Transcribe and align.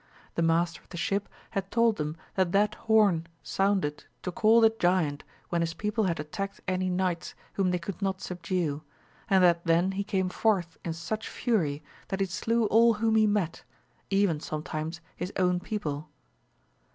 The 0.33 0.41
master 0.41 0.81
of 0.81 0.89
the 0.89 0.97
ship 0.97 1.29
had 1.51 1.69
told 1.69 1.97
them 1.97 2.17
that 2.33 2.53
that 2.53 2.73
horn 2.73 3.27
sounded 3.43 4.05
to 4.23 4.31
call 4.31 4.59
the 4.59 4.71
giant 4.79 5.23
when 5.49 5.61
his 5.61 5.75
people 5.75 6.05
had 6.05 6.19
attacked 6.19 6.59
any 6.67 6.89
knights 6.89 7.35
whom 7.53 7.69
they 7.69 7.77
could 7.77 8.01
not 8.01 8.19
subdue, 8.19 8.81
and 9.29 9.43
that 9.43 9.63
then 9.63 9.91
he 9.91 10.03
came 10.03 10.29
forth 10.29 10.79
in 10.83 10.93
such 10.93 11.29
fury 11.29 11.83
that 12.07 12.19
he 12.19 12.25
slew 12.25 12.65
all 12.65 12.95
whom 12.95 13.13
he 13.15 13.27
met, 13.27 13.63
even 14.09 14.39
sometimes 14.39 15.01
his 15.15 15.31
own 15.35 15.59
people. 15.59 16.09